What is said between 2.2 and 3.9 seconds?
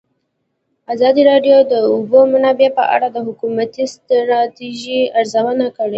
منابع په اړه د حکومتي